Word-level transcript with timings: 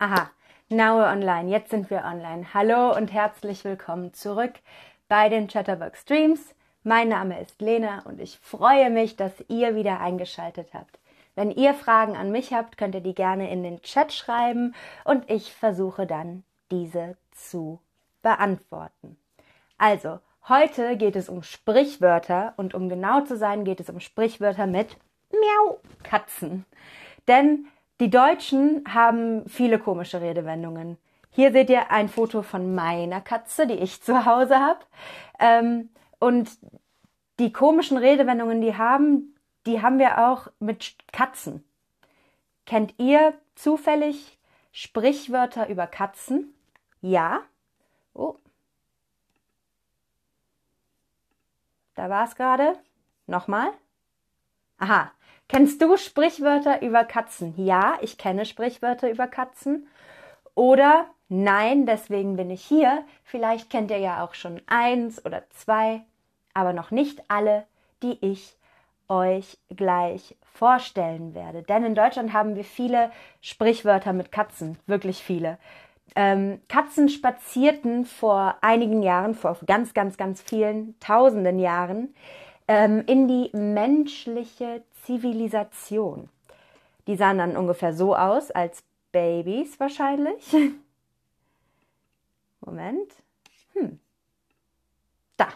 Aha, 0.00 0.30
now 0.68 0.96
we're 0.96 1.12
online. 1.12 1.48
Jetzt 1.48 1.70
sind 1.70 1.90
wir 1.90 2.04
online. 2.04 2.54
Hallo 2.54 2.96
und 2.96 3.12
herzlich 3.12 3.64
willkommen 3.64 4.14
zurück 4.14 4.52
bei 5.08 5.28
den 5.28 5.48
Chatterbug 5.48 5.96
Streams. 5.96 6.54
Mein 6.84 7.08
Name 7.08 7.40
ist 7.40 7.60
Lena 7.60 8.02
und 8.04 8.20
ich 8.20 8.38
freue 8.38 8.90
mich, 8.90 9.16
dass 9.16 9.32
ihr 9.48 9.74
wieder 9.74 9.98
eingeschaltet 9.98 10.68
habt. 10.72 11.00
Wenn 11.34 11.50
ihr 11.50 11.74
Fragen 11.74 12.16
an 12.16 12.30
mich 12.30 12.52
habt, 12.52 12.78
könnt 12.78 12.94
ihr 12.94 13.00
die 13.00 13.16
gerne 13.16 13.50
in 13.50 13.64
den 13.64 13.82
Chat 13.82 14.12
schreiben 14.12 14.72
und 15.02 15.28
ich 15.28 15.52
versuche 15.52 16.06
dann, 16.06 16.44
diese 16.70 17.16
zu 17.32 17.80
beantworten. 18.22 19.16
Also, 19.78 20.20
heute 20.48 20.96
geht 20.96 21.16
es 21.16 21.28
um 21.28 21.42
Sprichwörter 21.42 22.54
und 22.56 22.72
um 22.72 22.88
genau 22.88 23.22
zu 23.22 23.36
sein, 23.36 23.64
geht 23.64 23.80
es 23.80 23.90
um 23.90 23.98
Sprichwörter 23.98 24.68
mit 24.68 24.96
Miau 25.32 25.80
Katzen. 26.04 26.66
Denn 27.26 27.66
die 28.00 28.10
Deutschen 28.10 28.84
haben 28.92 29.48
viele 29.48 29.78
komische 29.78 30.20
Redewendungen. 30.20 30.98
Hier 31.30 31.52
seht 31.52 31.70
ihr 31.70 31.90
ein 31.90 32.08
Foto 32.08 32.42
von 32.42 32.74
meiner 32.74 33.20
Katze, 33.20 33.66
die 33.66 33.74
ich 33.74 34.02
zu 34.02 34.24
Hause 34.24 34.58
habe. 34.58 34.80
Ähm, 35.38 35.90
und 36.18 36.50
die 37.38 37.52
komischen 37.52 37.96
Redewendungen, 37.96 38.60
die 38.60 38.76
haben, 38.76 39.34
die 39.66 39.82
haben 39.82 39.98
wir 39.98 40.28
auch 40.28 40.48
mit 40.58 40.96
Katzen. 41.12 41.64
Kennt 42.66 42.94
ihr 42.98 43.34
zufällig 43.54 44.38
Sprichwörter 44.72 45.68
über 45.68 45.86
Katzen? 45.86 46.54
Ja. 47.00 47.40
Oh. 48.14 48.36
Da 51.94 52.08
war 52.08 52.24
es 52.24 52.36
gerade. 52.36 52.78
Nochmal. 53.26 53.70
Aha. 54.78 55.12
Kennst 55.48 55.80
du 55.80 55.96
Sprichwörter 55.96 56.82
über 56.82 57.04
Katzen? 57.04 57.54
Ja, 57.56 57.96
ich 58.02 58.18
kenne 58.18 58.44
Sprichwörter 58.44 59.10
über 59.10 59.26
Katzen. 59.26 59.88
Oder 60.54 61.06
nein, 61.28 61.86
deswegen 61.86 62.36
bin 62.36 62.50
ich 62.50 62.62
hier. 62.62 63.04
Vielleicht 63.24 63.70
kennt 63.70 63.90
ihr 63.90 63.98
ja 63.98 64.22
auch 64.22 64.34
schon 64.34 64.60
eins 64.66 65.24
oder 65.24 65.48
zwei, 65.50 66.02
aber 66.52 66.74
noch 66.74 66.90
nicht 66.90 67.22
alle, 67.28 67.66
die 68.02 68.18
ich 68.20 68.58
euch 69.08 69.56
gleich 69.70 70.36
vorstellen 70.42 71.34
werde. 71.34 71.62
Denn 71.62 71.82
in 71.82 71.94
Deutschland 71.94 72.34
haben 72.34 72.54
wir 72.54 72.64
viele 72.64 73.10
Sprichwörter 73.40 74.12
mit 74.12 74.30
Katzen, 74.30 74.78
wirklich 74.86 75.22
viele. 75.22 75.56
Ähm, 76.14 76.60
Katzen 76.68 77.08
spazierten 77.08 78.04
vor 78.04 78.56
einigen 78.60 79.02
Jahren, 79.02 79.34
vor 79.34 79.56
ganz, 79.66 79.94
ganz, 79.94 80.18
ganz 80.18 80.42
vielen 80.42 80.98
tausenden 81.00 81.58
Jahren, 81.58 82.14
ähm, 82.68 83.02
in 83.06 83.26
die 83.26 83.50
menschliche 83.56 84.82
Zivilisation. 85.04 86.28
Die 87.06 87.16
sahen 87.16 87.38
dann 87.38 87.56
ungefähr 87.56 87.94
so 87.94 88.14
aus, 88.14 88.50
als 88.50 88.84
Babys 89.10 89.80
wahrscheinlich. 89.80 90.52
Moment. 92.60 93.10
Hm. 93.72 93.98
Da. 95.38 95.48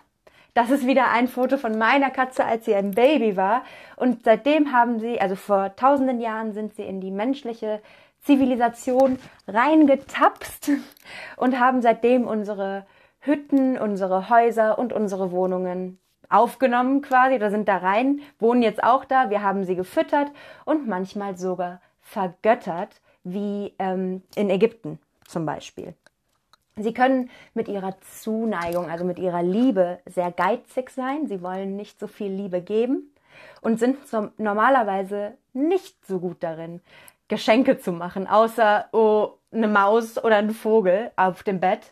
Das 0.55 0.71
ist 0.71 0.87
wieder 0.87 1.11
ein 1.11 1.29
Foto 1.29 1.59
von 1.59 1.77
meiner 1.77 2.11
Katze, 2.11 2.45
als 2.45 2.65
sie 2.65 2.75
ein 2.75 2.93
Baby 2.93 3.37
war. 3.37 3.65
Und 3.97 4.25
seitdem 4.25 4.73
haben 4.73 4.99
sie, 4.99 5.21
also 5.21 5.37
vor 5.37 5.77
tausenden 5.77 6.21
Jahren 6.21 6.55
sind 6.55 6.75
sie 6.75 6.83
in 6.83 7.01
die 7.01 7.11
menschliche 7.11 7.83
Zivilisation 8.23 9.19
reingetapst 9.47 10.71
und 11.37 11.59
haben 11.59 11.83
seitdem 11.83 12.27
unsere 12.27 12.86
Hütten, 13.20 13.79
unsere 13.79 14.31
Häuser 14.31 14.79
und 14.79 14.92
unsere 14.92 15.33
Wohnungen 15.33 15.98
aufgenommen 16.33 17.03
quasi 17.03 17.37
oder 17.37 17.51
sind 17.51 17.69
da 17.69 17.79
rein, 17.79 18.20
wohnen 18.39 18.63
jetzt 18.63 18.83
auch 18.83 19.05
da. 19.05 19.31
Wir 19.31 19.43
haben 19.43 19.65
sie 19.65 19.77
gefüttert 19.77 20.31
und 20.65 20.89
manchmal 20.89 21.37
sogar 21.37 21.81
vergöttert, 22.01 23.01
wie 23.25 23.75
ähm, 23.79 24.23
in 24.35 24.51
Ägypten 24.51 24.98
zum 25.27 25.47
Beispiel. 25.47 25.95
Sie 26.77 26.95
können 26.95 27.31
mit 27.55 27.69
ihrer 27.69 28.01
Zuneigung, 28.01 28.91
also 28.91 29.05
mit 29.05 29.19
ihrer 29.19 29.42
Liebe, 29.42 29.98
sehr 30.07 30.33
geizig 30.33 30.91
sein. 30.91 31.27
Sie 31.27 31.42
wollen 31.42 31.77
nicht 31.77 32.01
so 32.01 32.07
viel 32.07 32.33
Liebe 32.33 32.63
geben 32.63 33.13
und 33.61 33.79
sind 33.79 34.07
zum, 34.09 34.31
normalerweise 34.39 35.35
nicht 35.53 36.07
so 36.07 36.19
gut 36.19 36.42
darin, 36.42 36.81
Geschenke 37.29 37.79
zu 37.79 37.92
machen, 37.92 38.27
außer 38.27 38.87
oh, 38.92 39.35
eine 39.53 39.69
Maus 39.69 40.23
oder 40.23 40.37
ein 40.37 40.51
Vogel 40.51 41.11
auf 41.17 41.42
dem 41.42 41.61
Bett. 41.61 41.91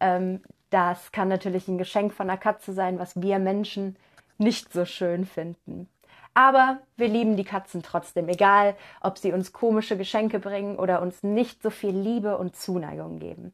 Ähm, 0.00 0.40
das 0.72 1.12
kann 1.12 1.28
natürlich 1.28 1.68
ein 1.68 1.78
Geschenk 1.78 2.14
von 2.14 2.28
einer 2.28 2.38
Katze 2.38 2.72
sein, 2.72 2.98
was 2.98 3.20
wir 3.20 3.38
Menschen 3.38 3.96
nicht 4.38 4.72
so 4.72 4.84
schön 4.84 5.26
finden. 5.26 5.88
Aber 6.34 6.78
wir 6.96 7.08
lieben 7.08 7.36
die 7.36 7.44
Katzen 7.44 7.82
trotzdem, 7.82 8.28
egal 8.28 8.74
ob 9.02 9.18
sie 9.18 9.32
uns 9.32 9.52
komische 9.52 9.98
Geschenke 9.98 10.38
bringen 10.38 10.78
oder 10.78 11.02
uns 11.02 11.22
nicht 11.22 11.62
so 11.62 11.68
viel 11.68 11.94
Liebe 11.94 12.38
und 12.38 12.56
Zuneigung 12.56 13.18
geben. 13.18 13.52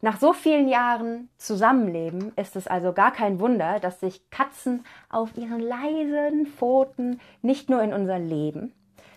Nach 0.00 0.18
so 0.18 0.32
vielen 0.32 0.68
Jahren 0.68 1.28
Zusammenleben 1.38 2.32
ist 2.36 2.56
es 2.56 2.66
also 2.66 2.92
gar 2.92 3.12
kein 3.12 3.40
Wunder, 3.40 3.80
dass 3.80 4.00
sich 4.00 4.30
Katzen 4.30 4.84
auf 5.10 5.36
ihren 5.36 5.60
leisen 5.60 6.46
Pfoten 6.46 7.20
nicht 7.42 7.68
nur 7.68 7.82
in 7.82 7.92
unser 7.92 8.18
Leben, 8.18 8.72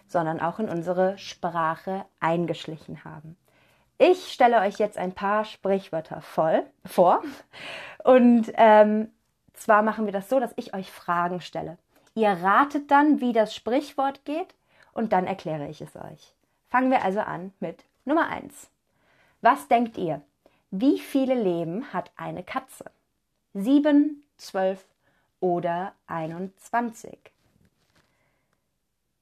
sondern 0.07 0.41
auch 0.41 0.59
in 0.59 0.67
unsere 0.67 1.17
Sprache 1.17 2.03
eingeschlichen 2.19 3.05
haben. 3.05 3.37
Ich 4.03 4.33
stelle 4.33 4.61
euch 4.61 4.79
jetzt 4.79 4.97
ein 4.97 5.11
paar 5.13 5.45
Sprichwörter 5.45 6.21
voll, 6.21 6.65
vor. 6.87 7.21
Und 8.03 8.51
ähm, 8.55 9.11
zwar 9.53 9.83
machen 9.83 10.07
wir 10.07 10.11
das 10.11 10.27
so, 10.27 10.39
dass 10.39 10.53
ich 10.55 10.73
euch 10.73 10.91
Fragen 10.91 11.39
stelle. 11.39 11.77
Ihr 12.15 12.31
ratet 12.31 12.89
dann, 12.89 13.21
wie 13.21 13.31
das 13.31 13.53
Sprichwort 13.53 14.25
geht 14.25 14.55
und 14.93 15.13
dann 15.13 15.27
erkläre 15.27 15.67
ich 15.67 15.81
es 15.81 15.95
euch. 15.95 16.33
Fangen 16.69 16.89
wir 16.89 17.05
also 17.05 17.19
an 17.19 17.53
mit 17.59 17.85
Nummer 18.03 18.27
1. 18.29 18.71
Was 19.41 19.67
denkt 19.67 19.99
ihr? 19.99 20.23
Wie 20.71 20.97
viele 20.97 21.35
Leben 21.35 21.93
hat 21.93 22.09
eine 22.15 22.41
Katze? 22.41 22.85
7, 23.53 24.23
12 24.37 24.83
oder 25.41 25.93
21? 26.07 27.19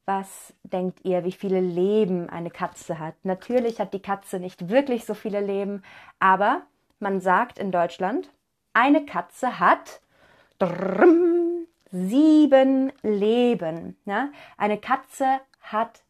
Was 0.09 0.55
denkt 0.63 1.01
ihr, 1.03 1.23
wie 1.23 1.31
viele 1.31 1.61
Leben 1.61 2.31
eine 2.31 2.49
Katze 2.49 2.97
hat? 2.97 3.13
Natürlich 3.21 3.79
hat 3.79 3.93
die 3.93 4.01
Katze 4.01 4.39
nicht 4.39 4.67
wirklich 4.67 5.05
so 5.05 5.13
viele 5.13 5.39
Leben, 5.39 5.83
aber 6.17 6.63
man 6.97 7.21
sagt 7.21 7.59
in 7.59 7.71
Deutschland, 7.71 8.31
eine 8.73 9.05
Katze 9.05 9.59
hat 9.59 10.01
sieben 11.91 12.91
Leben. 13.03 13.97
Ja? 14.05 14.29
Eine 14.57 14.79
Katze 14.79 15.41
hat 15.61 16.01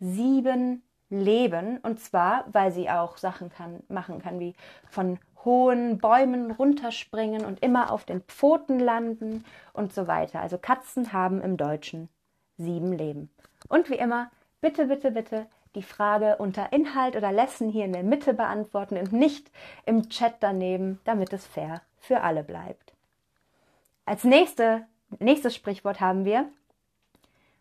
sieben 0.00 0.82
Leben 1.08 1.78
und 1.78 2.00
zwar, 2.00 2.46
weil 2.50 2.72
sie 2.72 2.90
auch 2.90 3.18
Sachen 3.18 3.50
kann, 3.50 3.84
machen 3.86 4.20
kann, 4.20 4.40
wie 4.40 4.56
von 4.90 5.20
hohen 5.44 5.98
Bäumen 5.98 6.50
runterspringen 6.50 7.44
und 7.44 7.62
immer 7.62 7.92
auf 7.92 8.04
den 8.04 8.20
Pfoten 8.22 8.80
landen 8.80 9.44
und 9.72 9.92
so 9.92 10.08
weiter. 10.08 10.40
Also 10.40 10.58
Katzen 10.58 11.12
haben 11.12 11.40
im 11.40 11.56
Deutschen 11.56 12.08
sieben 12.56 12.92
Leben. 12.92 13.30
Und 13.68 13.90
wie 13.90 13.96
immer, 13.96 14.30
bitte, 14.60 14.86
bitte, 14.86 15.10
bitte 15.10 15.46
die 15.74 15.82
Frage 15.82 16.36
unter 16.36 16.72
Inhalt 16.72 17.16
oder 17.16 17.32
Lesson 17.32 17.68
hier 17.68 17.84
in 17.84 17.92
der 17.92 18.02
Mitte 18.02 18.34
beantworten 18.34 18.96
und 18.96 19.12
nicht 19.12 19.50
im 19.86 20.08
Chat 20.08 20.36
daneben, 20.40 21.00
damit 21.04 21.32
es 21.32 21.46
fair 21.46 21.82
für 21.98 22.20
alle 22.20 22.44
bleibt. 22.44 22.92
Als 24.04 24.24
nächste, 24.24 24.86
nächstes 25.18 25.54
Sprichwort 25.54 26.00
haben 26.00 26.24
wir, 26.24 26.48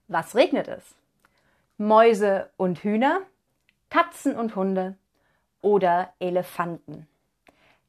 was 0.08 0.36
regnet 0.36 0.68
es? 0.68 0.96
Mäuse 1.78 2.50
und 2.58 2.84
Hühner, 2.84 3.22
Katzen 3.90 4.36
und 4.36 4.56
Hunde 4.56 4.96
oder 5.62 6.14
Elefanten. 6.20 7.08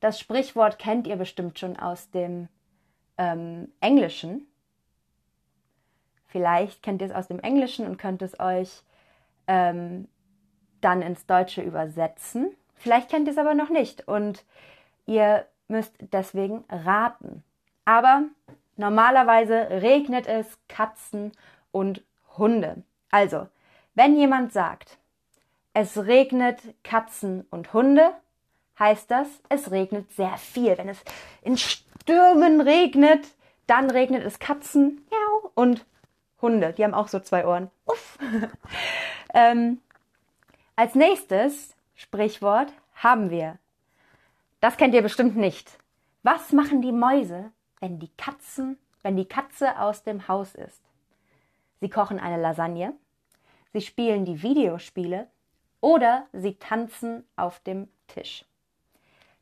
Das 0.01 0.21
Sprichwort 0.21 0.79
kennt 0.79 1.07
ihr 1.07 1.17
bestimmt 1.17 1.59
schon 1.59 1.77
aus 1.77 2.11
dem 2.11 2.49
ähm, 3.19 3.73
Englischen. 3.81 4.47
Vielleicht 6.35 6.83
kennt 6.83 7.01
ihr 7.01 7.07
es 7.07 7.15
aus 7.15 7.29
dem 7.29 7.39
Englischen 7.39 7.87
und 7.87 7.97
könnt 7.97 8.21
es 8.21 8.41
euch 8.41 8.83
ähm, 9.47 10.09
dann 10.81 11.01
ins 11.01 11.27
Deutsche 11.27 11.63
übersetzen. 11.63 12.51
Vielleicht 12.75 13.09
kennt 13.09 13.29
ihr 13.29 13.31
es 13.31 13.39
aber 13.39 13.55
noch 13.55 13.69
nicht 13.69 14.09
und 14.09 14.45
ihr 15.07 15.47
müsst 15.69 15.95
deswegen 16.13 16.65
raten. 16.69 17.45
Aber 17.85 18.25
normalerweise 18.77 19.55
regnet 19.81 20.27
es 20.27 20.59
Katzen 20.67 21.31
und 21.71 22.03
Hunde. 22.37 22.83
Also, 23.13 23.47
wenn 23.95 24.17
jemand 24.17 24.53
sagt, 24.53 24.99
es 25.73 25.97
regnet 25.97 26.59
Katzen 26.83 27.47
und 27.53 27.73
Hunde, 27.73 28.11
heißt 28.77 29.09
das, 29.09 29.29
es 29.51 29.71
regnet 29.71 30.11
sehr 30.11 30.37
viel. 30.37 30.77
Wenn 30.79 30.89
es 30.89 30.99
in 31.43 31.57
Stürmen 31.57 32.61
regnet, 32.61 33.25
dann 33.69 33.89
regnet 33.89 34.25
es 34.25 34.41
Katzen 34.41 35.07
und 35.55 35.87
Hunde, 36.45 36.75
die 36.75 36.85
haben 36.85 36.95
auch 36.95 37.09
so 37.09 37.21
zwei 37.21 37.47
Ohren. 37.47 37.71
Uff. 37.87 38.19
ähm, 39.35 39.81
als 40.77 40.95
nächstes 40.95 41.75
Sprichwort 41.95 42.71
haben 42.95 43.31
wir. 43.31 43.59
Das 44.61 44.77
kennt 44.77 44.95
ihr 44.95 45.03
bestimmt 45.03 45.37
nicht. 45.37 45.79
Was 46.23 46.53
machen 46.53 46.83
die 46.83 46.93
Mäuse, 46.93 47.51
wenn 47.81 47.99
die 47.99 48.11
Katzen, 48.19 48.79
wenn 49.03 49.17
die 49.17 49.25
Katze 49.25 49.81
aus 49.81 50.03
dem 50.03 50.29
Haus 50.29 50.55
ist? 50.55 50.83
Sie 51.81 51.89
kochen 51.89 52.21
eine 52.21 52.41
Lasagne, 52.41 52.93
sie 53.73 53.81
spielen 53.81 54.27
die 54.27 54.43
Videospiele 54.43 55.29
oder 55.81 56.27
sie 56.33 56.57
tanzen 56.57 57.25
auf 57.37 57.61
dem 57.61 57.89
Tisch. 58.07 58.45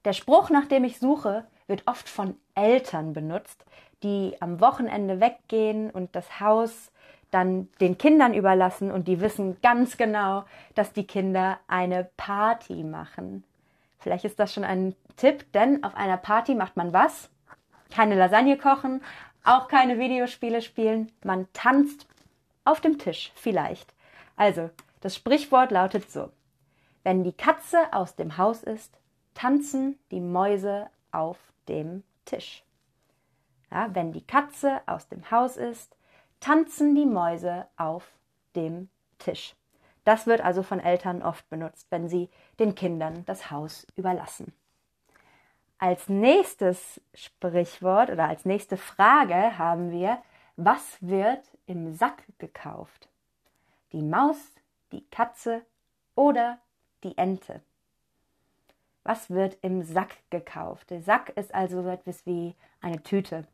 Der 0.04 0.12
Spruch, 0.12 0.50
nach 0.50 0.66
dem 0.66 0.84
ich 0.84 0.98
suche, 1.00 1.46
wird 1.66 1.82
oft 1.86 2.08
von 2.08 2.36
Eltern 2.54 3.12
benutzt, 3.12 3.64
die 4.02 4.36
am 4.40 4.60
Wochenende 4.60 5.20
weggehen 5.20 5.90
und 5.90 6.14
das 6.14 6.40
Haus 6.40 6.90
dann 7.30 7.68
den 7.80 7.96
Kindern 7.96 8.34
überlassen 8.34 8.90
und 8.90 9.08
die 9.08 9.20
wissen 9.20 9.56
ganz 9.62 9.96
genau, 9.96 10.44
dass 10.74 10.92
die 10.92 11.06
Kinder 11.06 11.58
eine 11.66 12.10
Party 12.16 12.84
machen. 12.84 13.42
Vielleicht 13.98 14.24
ist 14.24 14.38
das 14.38 14.52
schon 14.52 14.64
ein 14.64 14.94
Tipp, 15.16 15.50
denn 15.52 15.82
auf 15.82 15.94
einer 15.94 16.18
Party 16.18 16.54
macht 16.54 16.76
man 16.76 16.92
was? 16.92 17.30
Keine 17.90 18.16
Lasagne 18.16 18.58
kochen, 18.58 19.02
auch 19.44 19.68
keine 19.68 19.98
Videospiele 19.98 20.60
spielen, 20.60 21.10
man 21.24 21.46
tanzt 21.52 22.06
auf 22.64 22.80
dem 22.80 22.98
Tisch 22.98 23.32
vielleicht. 23.34 23.92
Also, 24.36 24.70
das 25.00 25.16
Sprichwort 25.16 25.70
lautet 25.70 26.10
so. 26.10 26.30
Wenn 27.02 27.24
die 27.24 27.32
Katze 27.32 27.78
aus 27.92 28.14
dem 28.14 28.36
Haus 28.36 28.62
ist, 28.62 28.98
tanzen 29.34 29.98
die 30.10 30.20
Mäuse 30.20 30.88
auf 31.10 31.38
dem 31.68 32.04
Tisch. 32.24 32.62
Ja, 33.72 33.94
wenn 33.94 34.12
die 34.12 34.26
Katze 34.26 34.82
aus 34.84 35.08
dem 35.08 35.30
Haus 35.30 35.56
ist, 35.56 35.96
tanzen 36.40 36.94
die 36.94 37.06
Mäuse 37.06 37.66
auf 37.78 38.06
dem 38.54 38.90
Tisch. 39.18 39.56
Das 40.04 40.26
wird 40.26 40.42
also 40.42 40.62
von 40.62 40.78
Eltern 40.78 41.22
oft 41.22 41.48
benutzt, 41.48 41.86
wenn 41.88 42.06
sie 42.06 42.28
den 42.58 42.74
Kindern 42.74 43.24
das 43.24 43.50
Haus 43.50 43.86
überlassen. 43.96 44.52
Als 45.78 46.10
nächstes 46.10 47.00
Sprichwort 47.14 48.10
oder 48.10 48.28
als 48.28 48.44
nächste 48.44 48.76
Frage 48.76 49.56
haben 49.56 49.90
wir, 49.90 50.18
was 50.56 50.98
wird 51.00 51.40
im 51.64 51.94
Sack 51.94 52.24
gekauft? 52.38 53.08
Die 53.92 54.02
Maus, 54.02 54.36
die 54.92 55.08
Katze 55.08 55.64
oder 56.14 56.58
die 57.04 57.16
Ente? 57.16 57.62
Was 59.02 59.30
wird 59.30 59.56
im 59.62 59.82
Sack 59.82 60.18
gekauft? 60.28 60.90
Der 60.90 61.00
Sack 61.00 61.30
ist 61.30 61.54
also 61.54 61.82
so 61.82 61.88
etwas 61.88 62.26
wie 62.26 62.54
eine 62.82 63.02
Tüte. 63.02 63.46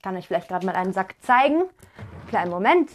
Ich 0.00 0.02
kann 0.02 0.16
euch 0.16 0.28
vielleicht 0.28 0.48
gerade 0.48 0.64
mal 0.64 0.76
einen 0.76 0.94
Sack 0.94 1.14
zeigen. 1.20 1.64
Kleinen 2.30 2.50
Moment. 2.50 2.90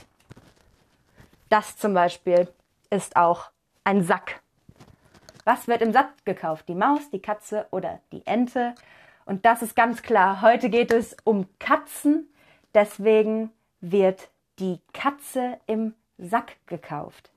Das 1.49 1.77
zum 1.77 1.93
Beispiel 1.93 2.51
ist 2.89 3.15
auch 3.15 3.51
ein 3.83 4.03
Sack. 4.03 4.41
Was 5.43 5.67
wird 5.67 5.83
im 5.83 5.93
Sack 5.93 6.25
gekauft? 6.25 6.67
Die 6.67 6.73
Maus, 6.73 7.11
die 7.11 7.21
Katze 7.21 7.67
oder 7.69 7.99
die 8.11 8.25
Ente? 8.25 8.73
Und 9.25 9.45
das 9.45 9.61
ist 9.61 9.75
ganz 9.75 10.01
klar. 10.01 10.41
Heute 10.41 10.71
geht 10.71 10.91
es 10.91 11.15
um 11.23 11.47
Katzen. 11.59 12.27
Deswegen 12.73 13.51
wird 13.81 14.29
die 14.57 14.81
Katze 14.91 15.59
im 15.67 15.93
Sack 16.17 16.55
gekauft. 16.65 17.29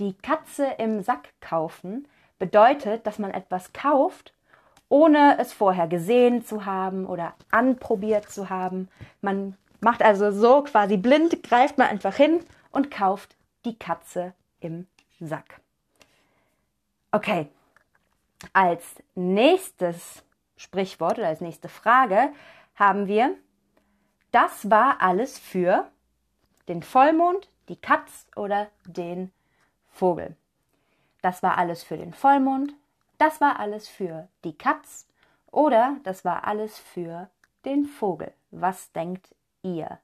Die 0.00 0.14
Katze 0.14 0.66
im 0.78 1.04
Sack 1.04 1.28
kaufen 1.40 2.08
bedeutet, 2.40 3.06
dass 3.06 3.20
man 3.20 3.30
etwas 3.30 3.72
kauft, 3.72 4.34
ohne 4.88 5.38
es 5.38 5.52
vorher 5.52 5.88
gesehen 5.88 6.44
zu 6.44 6.66
haben 6.66 7.06
oder 7.06 7.34
anprobiert 7.50 8.30
zu 8.30 8.50
haben. 8.50 8.88
Man 9.20 9.56
macht 9.80 10.02
also 10.02 10.30
so 10.30 10.62
quasi 10.62 10.96
blind, 10.96 11.42
greift 11.42 11.78
man 11.78 11.88
einfach 11.88 12.14
hin 12.14 12.40
und 12.70 12.90
kauft 12.90 13.36
die 13.64 13.78
Katze 13.78 14.34
im 14.60 14.86
Sack. 15.20 15.60
Okay, 17.12 17.48
als 18.52 18.84
nächstes 19.14 20.24
Sprichwort 20.56 21.18
oder 21.18 21.28
als 21.28 21.40
nächste 21.40 21.68
Frage 21.68 22.32
haben 22.74 23.06
wir, 23.06 23.34
das 24.32 24.70
war 24.70 25.00
alles 25.00 25.38
für 25.38 25.88
den 26.68 26.82
Vollmond, 26.82 27.48
die 27.68 27.76
Katz 27.76 28.26
oder 28.36 28.68
den 28.84 29.32
Vogel. 29.92 30.36
Das 31.22 31.42
war 31.42 31.56
alles 31.56 31.82
für 31.82 31.96
den 31.96 32.12
Vollmond, 32.12 32.74
das 33.18 33.40
war 33.40 33.58
alles 33.60 33.88
für 33.88 34.28
die 34.44 34.56
Katz 34.56 35.06
oder 35.50 35.96
das 36.04 36.24
war 36.24 36.46
alles 36.46 36.78
für 36.78 37.28
den 37.64 37.86
Vogel. 37.86 38.32
Was 38.50 38.92
denkt 38.92 39.34
ihr? 39.62 39.98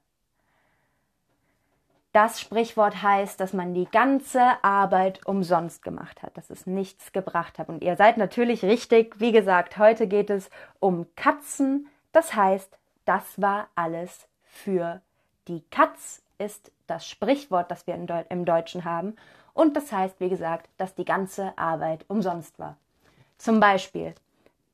Das 2.12 2.40
Sprichwort 2.40 3.02
heißt, 3.02 3.38
dass 3.38 3.52
man 3.52 3.72
die 3.72 3.86
ganze 3.86 4.42
Arbeit 4.64 5.24
umsonst 5.26 5.84
gemacht 5.84 6.24
hat, 6.24 6.36
dass 6.36 6.50
es 6.50 6.66
nichts 6.66 7.12
gebracht 7.12 7.58
hat. 7.58 7.68
Und 7.68 7.84
ihr 7.84 7.94
seid 7.94 8.16
natürlich 8.16 8.64
richtig. 8.64 9.20
Wie 9.20 9.30
gesagt, 9.30 9.78
heute 9.78 10.08
geht 10.08 10.28
es 10.28 10.50
um 10.80 11.06
Katzen. 11.14 11.88
Das 12.10 12.34
heißt, 12.34 12.76
das 13.04 13.40
war 13.40 13.68
alles 13.76 14.26
für 14.42 15.00
die 15.46 15.62
Katz, 15.70 16.22
ist 16.38 16.72
das 16.88 17.06
Sprichwort, 17.06 17.70
das 17.70 17.86
wir 17.86 17.94
im 18.28 18.44
Deutschen 18.44 18.84
haben. 18.84 19.14
Und 19.54 19.76
das 19.76 19.92
heißt, 19.92 20.18
wie 20.18 20.28
gesagt, 20.28 20.68
dass 20.78 20.96
die 20.96 21.04
ganze 21.04 21.56
Arbeit 21.56 22.04
umsonst 22.08 22.58
war. 22.58 22.76
Zum 23.40 23.58
Beispiel, 23.58 24.14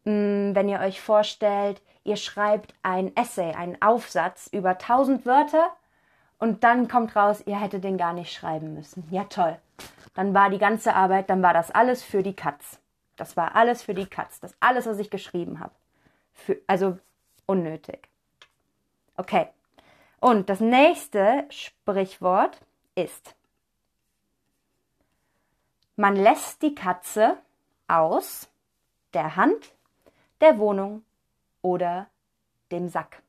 mm, 0.07 0.57
wenn 0.57 0.69
ihr 0.69 0.81
euch 0.81 1.01
vorstellt, 1.01 1.81
ihr 2.03 2.17
schreibt 2.17 2.75
ein 2.83 3.15
Essay, 3.17 3.55
einen 3.55 3.81
Aufsatz 3.81 4.49
über 4.51 4.77
1000 4.77 5.25
Wörter 5.25 5.69
und 6.41 6.65
dann 6.65 6.89
kommt 6.89 7.15
raus, 7.15 7.45
ihr 7.47 7.61
hättet 7.61 7.85
den 7.85 7.97
gar 7.97 8.13
nicht 8.13 8.33
schreiben 8.33 8.75
müssen. 8.75 9.07
Ja, 9.13 9.23
toll. 9.25 9.57
Dann 10.15 10.35
war 10.35 10.51
die 10.51 10.59
ganze 10.59 10.97
Arbeit, 10.97 11.31
dann 11.31 11.45
war 11.45 11.55
das 11.55 11.71
alles 11.71 12.03
für 12.03 12.25
die 12.25 12.35
Katz. 12.35 12.81
Das 13.15 13.37
war 13.37 13.55
alles 13.55 13.85
für 13.85 13.95
die 13.95 14.07
Katz. 14.07 14.41
Das 14.41 14.53
alles, 14.59 14.87
was 14.87 14.99
ich 14.99 15.11
geschrieben 15.11 15.61
habe. 15.61 15.73
Für, 16.33 16.57
also 16.67 16.99
unnötig. 17.47 18.09
Okay. 19.17 19.47
Und 20.19 20.51
das 20.51 20.59
nächste 20.59 21.45
Sprichwort 21.51 22.61
ist, 22.97 23.37
man 25.95 26.17
lässt 26.17 26.63
die 26.63 26.75
Katze 26.75 27.37
aus 27.87 28.49
der 29.17 29.35
Hand, 29.35 29.75
der 30.43 30.59
Wohnung 30.59 31.03
oder 31.63 32.09
dem 32.71 32.89
Sack. 32.91 33.23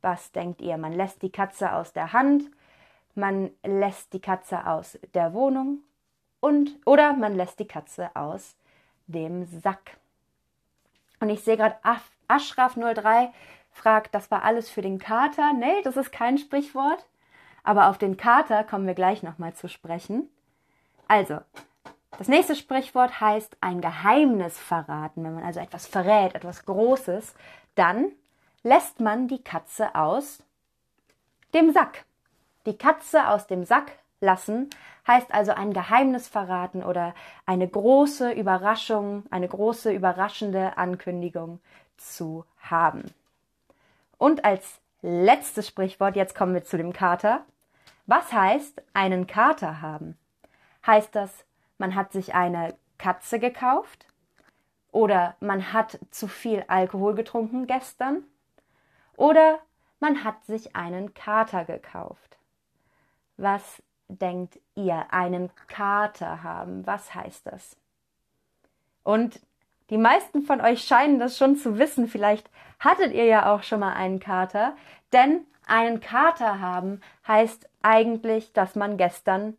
Was 0.00 0.30
denkt 0.30 0.62
ihr? 0.62 0.78
Man 0.78 0.92
lässt 0.92 1.22
die 1.22 1.32
Katze 1.32 1.72
aus 1.72 1.92
der 1.92 2.12
Hand, 2.12 2.44
man 3.16 3.50
lässt 3.64 4.12
die 4.12 4.20
Katze 4.20 4.64
aus 4.64 4.96
der 5.12 5.32
Wohnung 5.32 5.80
und 6.38 6.70
oder 6.86 7.14
man 7.14 7.34
lässt 7.34 7.58
die 7.58 7.66
Katze 7.66 8.14
aus 8.14 8.54
dem 9.08 9.44
Sack. 9.46 9.96
Und 11.18 11.30
ich 11.30 11.42
sehe 11.42 11.56
gerade 11.56 11.76
Ashraf03 12.28 13.30
fragt, 13.72 14.14
das 14.14 14.30
war 14.30 14.44
alles 14.44 14.70
für 14.70 14.82
den 14.82 15.00
Kater. 15.00 15.52
Nee, 15.52 15.82
das 15.82 15.96
ist 15.96 16.12
kein 16.12 16.38
Sprichwort. 16.38 17.04
Aber 17.64 17.88
auf 17.88 17.98
den 17.98 18.16
Kater 18.16 18.62
kommen 18.62 18.86
wir 18.86 18.94
gleich 18.94 19.24
nochmal 19.24 19.54
zu 19.54 19.68
sprechen. 19.68 20.28
Also, 21.08 21.40
das 22.18 22.28
nächste 22.28 22.56
Sprichwort 22.56 23.20
heißt 23.20 23.56
ein 23.60 23.80
Geheimnis 23.80 24.58
verraten. 24.58 25.24
Wenn 25.24 25.34
man 25.34 25.44
also 25.44 25.60
etwas 25.60 25.86
verrät, 25.86 26.34
etwas 26.34 26.64
Großes, 26.64 27.34
dann 27.74 28.12
lässt 28.62 29.00
man 29.00 29.28
die 29.28 29.42
Katze 29.42 29.94
aus 29.94 30.42
dem 31.54 31.72
Sack. 31.72 32.04
Die 32.66 32.76
Katze 32.76 33.28
aus 33.28 33.46
dem 33.46 33.64
Sack 33.64 33.92
lassen 34.20 34.70
heißt 35.06 35.32
also 35.32 35.52
ein 35.52 35.72
Geheimnis 35.72 36.28
verraten 36.28 36.82
oder 36.82 37.14
eine 37.44 37.68
große 37.68 38.32
Überraschung, 38.32 39.24
eine 39.30 39.48
große 39.48 39.92
überraschende 39.92 40.76
Ankündigung 40.76 41.60
zu 41.96 42.44
haben. 42.58 43.04
Und 44.18 44.44
als 44.44 44.80
letztes 45.02 45.68
Sprichwort, 45.68 46.16
jetzt 46.16 46.34
kommen 46.34 46.54
wir 46.54 46.64
zu 46.64 46.76
dem 46.76 46.92
Kater. 46.92 47.44
Was 48.06 48.32
heißt 48.32 48.82
einen 48.94 49.26
Kater 49.26 49.80
haben? 49.80 50.16
Heißt 50.86 51.14
das, 51.14 51.44
man 51.78 51.94
hat 51.94 52.12
sich 52.12 52.34
eine 52.34 52.74
Katze 52.98 53.38
gekauft? 53.38 54.06
Oder 54.92 55.36
man 55.40 55.72
hat 55.72 55.98
zu 56.10 56.26
viel 56.26 56.64
Alkohol 56.68 57.14
getrunken 57.14 57.66
gestern? 57.66 58.24
Oder 59.16 59.58
man 60.00 60.24
hat 60.24 60.44
sich 60.44 60.76
einen 60.76 61.14
Kater 61.14 61.64
gekauft. 61.64 62.38
Was 63.36 63.82
denkt 64.08 64.58
ihr? 64.74 65.12
Einen 65.12 65.50
Kater 65.66 66.42
haben. 66.42 66.86
Was 66.86 67.14
heißt 67.14 67.46
das? 67.46 67.76
Und 69.02 69.40
die 69.90 69.98
meisten 69.98 70.42
von 70.42 70.60
euch 70.60 70.84
scheinen 70.84 71.18
das 71.18 71.38
schon 71.38 71.56
zu 71.56 71.78
wissen. 71.78 72.08
Vielleicht 72.08 72.50
hattet 72.80 73.12
ihr 73.12 73.24
ja 73.24 73.52
auch 73.54 73.62
schon 73.62 73.80
mal 73.80 73.92
einen 73.92 74.20
Kater. 74.20 74.76
Denn 75.12 75.46
einen 75.66 76.00
Kater 76.00 76.60
haben 76.60 77.00
heißt 77.26 77.68
eigentlich, 77.82 78.52
dass 78.52 78.74
man 78.74 78.96
gestern 78.96 79.56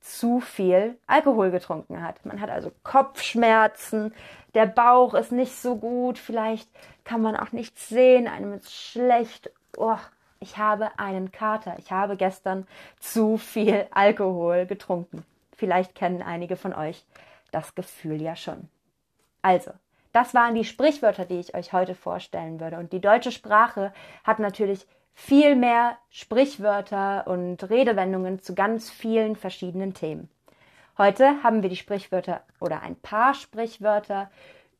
zu 0.00 0.40
viel 0.40 0.98
Alkohol 1.06 1.50
getrunken 1.50 2.02
hat. 2.02 2.24
Man 2.24 2.40
hat 2.40 2.50
also 2.50 2.72
Kopfschmerzen, 2.82 4.14
der 4.54 4.66
Bauch 4.66 5.14
ist 5.14 5.32
nicht 5.32 5.54
so 5.54 5.76
gut, 5.76 6.18
vielleicht 6.18 6.68
kann 7.04 7.22
man 7.22 7.36
auch 7.36 7.52
nichts 7.52 7.88
sehen, 7.88 8.26
einem 8.26 8.54
ist 8.54 8.72
schlecht. 8.72 9.50
Oh, 9.76 9.98
ich 10.40 10.56
habe 10.56 10.98
einen 10.98 11.32
Kater. 11.32 11.76
Ich 11.78 11.92
habe 11.92 12.16
gestern 12.16 12.66
zu 12.98 13.36
viel 13.36 13.86
Alkohol 13.90 14.66
getrunken. 14.66 15.24
Vielleicht 15.54 15.94
kennen 15.94 16.22
einige 16.22 16.56
von 16.56 16.72
euch 16.72 17.04
das 17.52 17.74
Gefühl 17.74 18.22
ja 18.22 18.36
schon. 18.36 18.68
Also, 19.42 19.72
das 20.12 20.34
waren 20.34 20.54
die 20.54 20.64
Sprichwörter, 20.64 21.24
die 21.24 21.38
ich 21.38 21.54
euch 21.54 21.72
heute 21.72 21.94
vorstellen 21.94 22.60
würde. 22.60 22.78
Und 22.78 22.92
die 22.92 23.00
deutsche 23.00 23.32
Sprache 23.32 23.92
hat 24.24 24.38
natürlich 24.38 24.86
viel 25.14 25.56
mehr 25.56 25.98
Sprichwörter 26.08 27.26
und 27.26 27.68
Redewendungen 27.68 28.40
zu 28.40 28.54
ganz 28.54 28.90
vielen 28.90 29.36
verschiedenen 29.36 29.94
Themen. 29.94 30.28
Heute 30.98 31.42
haben 31.42 31.62
wir 31.62 31.70
die 31.70 31.76
Sprichwörter 31.76 32.42
oder 32.60 32.82
ein 32.82 32.96
paar 32.96 33.34
Sprichwörter 33.34 34.30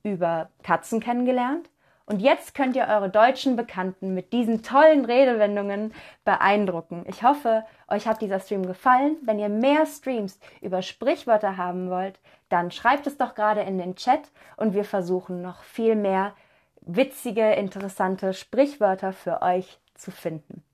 über 0.03 0.51
Katzen 0.63 1.01
kennengelernt. 1.01 1.71
Und 2.11 2.19
jetzt 2.23 2.57
könnt 2.57 2.75
ihr 2.75 2.89
eure 2.89 3.09
deutschen 3.09 3.55
Bekannten 3.55 4.15
mit 4.15 4.33
diesen 4.33 4.65
tollen 4.65 5.05
Redewendungen 5.05 5.95
beeindrucken. 6.25 7.05
Ich 7.07 7.23
hoffe, 7.23 7.65
euch 7.87 8.09
hat 8.09 8.21
dieser 8.21 8.41
Stream 8.41 8.67
gefallen. 8.67 9.17
Wenn 9.23 9.39
ihr 9.39 9.49
mehr 9.49 9.87
Streams 9.87 10.41
über 10.61 10.83
Sprichwörter 10.83 11.57
haben 11.57 11.89
wollt, 11.89 12.19
dann 12.49 12.73
schreibt 12.73 13.07
es 13.07 13.17
doch 13.17 13.37
gerade 13.37 13.61
in 13.61 13.79
den 13.79 13.95
Chat 13.95 14.23
und 14.57 14.75
wir 14.75 14.85
versuchen 14.85 15.41
noch 15.41 15.63
viel 15.63 15.95
mehr 15.95 16.33
witzige, 16.81 17.53
interessante 17.53 18.35
Sprichwörter 18.35 19.13
für 19.13 19.41
euch 19.41 19.79
zu 19.95 20.11
finden. 20.11 20.65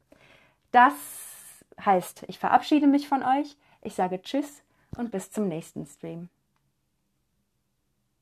Das 0.73 0.95
heißt, 1.85 2.25
ich 2.29 2.39
verabschiede 2.39 2.87
mich 2.87 3.09
von 3.09 3.23
euch. 3.23 3.59
Ich 3.83 3.95
sage 3.95 4.23
Tschüss 4.23 4.63
und 4.97 5.11
bis 5.11 5.31
zum 5.31 5.49
nächsten 5.49 5.85
Stream. 5.85 6.31